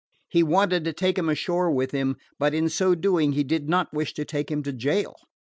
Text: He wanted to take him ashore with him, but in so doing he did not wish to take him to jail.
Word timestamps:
He 0.29 0.41
wanted 0.41 0.83
to 0.85 0.93
take 0.93 1.19
him 1.19 1.29
ashore 1.29 1.69
with 1.69 1.91
him, 1.91 2.17
but 2.39 2.55
in 2.55 2.69
so 2.69 2.95
doing 2.95 3.33
he 3.33 3.43
did 3.43 3.69
not 3.69 3.93
wish 3.93 4.15
to 4.15 4.25
take 4.25 4.49
him 4.49 4.63
to 4.63 4.73
jail. 4.73 5.15